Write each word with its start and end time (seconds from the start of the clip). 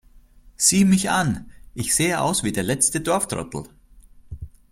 Sieh 0.55 0.83
mich 0.83 1.11
an, 1.11 1.51
ich 1.75 1.93
sehe 1.93 2.21
aus 2.21 2.43
wie 2.43 2.51
der 2.51 2.63
letzte 2.63 3.01
Dorftrottel 3.01 3.65